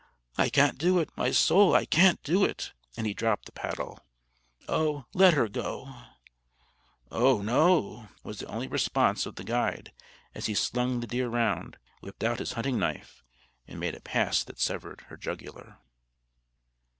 "I 0.35 0.49
can't 0.49 0.79
do 0.79 0.97
it! 0.97 1.11
my 1.15 1.29
soul, 1.29 1.75
I 1.75 1.85
can't 1.85 2.23
do 2.23 2.43
it!" 2.43 2.73
and 2.97 3.05
he 3.05 3.13
dropped 3.13 3.45
the 3.45 3.51
paddle. 3.51 3.99
"Oh, 4.67 5.05
let 5.13 5.35
her 5.35 5.47
go!" 5.47 5.93
"Oh, 7.11 7.43
no!" 7.43 8.07
was 8.23 8.39
the 8.39 8.47
only 8.47 8.67
response 8.67 9.27
of 9.27 9.35
the 9.35 9.43
guide 9.43 9.93
as 10.33 10.47
he 10.47 10.55
slung 10.55 11.01
the 11.01 11.05
deer 11.07 11.29
round, 11.29 11.77
whipped 11.99 12.23
out 12.23 12.39
his 12.39 12.53
hunting 12.53 12.79
knife, 12.79 13.21
and 13.67 13.79
made 13.79 13.93
a 13.93 14.01
pass 14.01 14.43
that 14.43 14.57
severed 14.59 15.01
her 15.09 15.17
jugular. 15.17 15.77